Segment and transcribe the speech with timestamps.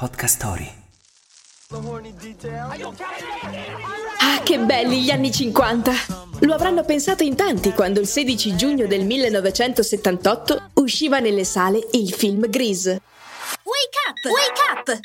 [0.00, 0.72] Podcast Story.
[4.18, 5.92] Ah, che belli gli anni 50!
[6.40, 12.14] Lo avranno pensato in tanti quando il 16 giugno del 1978 usciva nelle sale il
[12.14, 13.02] film Grease.
[13.62, 14.24] Wake up!
[14.24, 14.98] Wake up!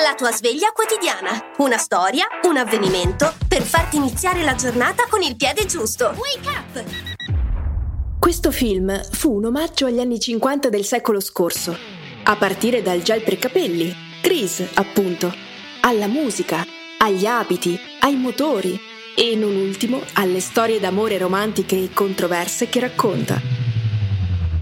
[0.00, 1.52] La tua sveglia quotidiana.
[1.56, 6.14] Una storia, un avvenimento per farti iniziare la giornata con il piede giusto.
[6.16, 6.84] Wake up!
[8.20, 11.76] Questo film fu un omaggio agli anni 50 del secolo scorso,
[12.22, 15.30] a partire dal gel per capelli, Grease, appunto,
[15.82, 16.64] alla musica,
[16.96, 18.80] agli abiti, ai motori
[19.14, 23.38] e non ultimo alle storie d'amore romantiche e controverse che racconta.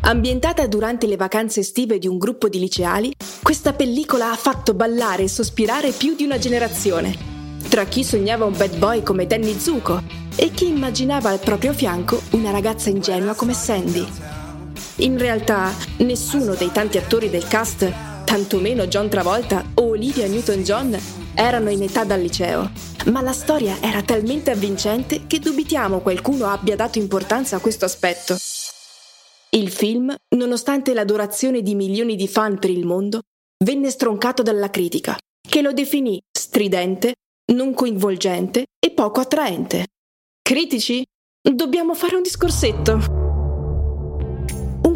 [0.01, 5.23] Ambientata durante le vacanze estive di un gruppo di liceali, questa pellicola ha fatto ballare
[5.23, 7.17] e sospirare più di una generazione.
[7.69, 10.03] Tra chi sognava un bad boy come Danny Zuko
[10.35, 14.05] e chi immaginava al proprio fianco una ragazza ingenua come Sandy.
[14.97, 20.99] In realtà, nessuno dei tanti attori del cast, tantomeno John Travolta o Olivia Newton-John,
[21.35, 22.71] erano in età dal liceo.
[23.07, 28.37] Ma la storia era talmente avvincente che dubitiamo qualcuno abbia dato importanza a questo aspetto.
[29.51, 33.21] Il film, nonostante l'adorazione di milioni di fan per il mondo,
[33.65, 37.15] venne stroncato dalla critica, che lo definì stridente,
[37.53, 39.89] non coinvolgente e poco attraente.
[40.41, 41.05] Critici?
[41.41, 43.22] Dobbiamo fare un discorsetto.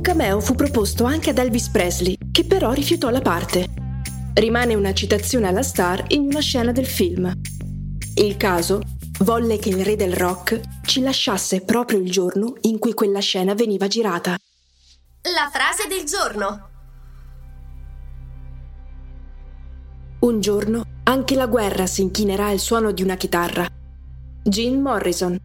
[0.06, 3.66] Cameo fu proposto anche ad Elvis Presley, che però rifiutò la parte.
[4.34, 7.36] Rimane una citazione alla star in una scena del film.
[8.14, 8.82] Il caso
[9.24, 13.54] volle che il re del rock ci lasciasse proprio il giorno in cui quella scena
[13.54, 14.38] veniva girata.
[15.22, 16.68] La frase del giorno.
[20.20, 23.66] Un giorno anche la guerra si inchinerà al suono di una chitarra.
[24.44, 25.36] Jim Morrison.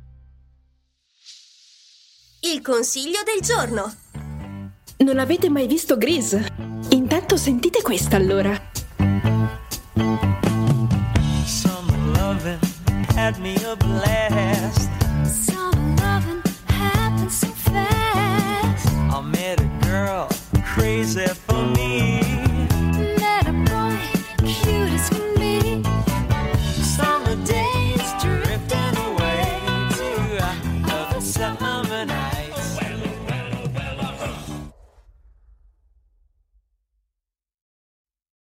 [2.41, 3.95] Il consiglio del giorno.
[5.01, 6.37] Non avete mai visto Gris?
[6.89, 8.69] Intanto sentite questa allora.
[20.75, 21.50] Crazy